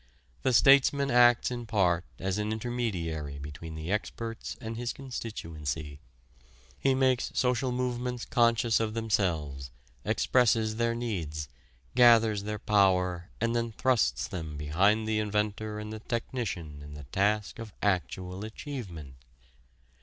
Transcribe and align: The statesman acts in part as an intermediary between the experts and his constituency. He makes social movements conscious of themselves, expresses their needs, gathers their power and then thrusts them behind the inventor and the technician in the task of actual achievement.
The 0.41 0.51
statesman 0.51 1.11
acts 1.11 1.51
in 1.51 1.67
part 1.67 2.05
as 2.17 2.39
an 2.39 2.51
intermediary 2.51 3.37
between 3.37 3.75
the 3.75 3.91
experts 3.91 4.57
and 4.59 4.75
his 4.75 4.93
constituency. 4.93 5.99
He 6.79 6.95
makes 6.95 7.29
social 7.35 7.71
movements 7.71 8.25
conscious 8.25 8.79
of 8.79 8.95
themselves, 8.95 9.69
expresses 10.03 10.77
their 10.77 10.95
needs, 10.95 11.49
gathers 11.93 12.41
their 12.45 12.57
power 12.57 13.29
and 13.39 13.55
then 13.55 13.73
thrusts 13.73 14.27
them 14.27 14.57
behind 14.57 15.07
the 15.07 15.19
inventor 15.19 15.77
and 15.77 15.93
the 15.93 15.99
technician 15.99 16.81
in 16.81 16.95
the 16.95 17.03
task 17.11 17.59
of 17.59 17.71
actual 17.83 18.43
achievement. 18.43 19.13